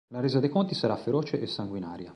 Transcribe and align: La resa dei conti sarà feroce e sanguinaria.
La 0.09 0.19
resa 0.19 0.39
dei 0.39 0.49
conti 0.49 0.73
sarà 0.73 0.95
feroce 0.97 1.39
e 1.39 1.45
sanguinaria. 1.45 2.09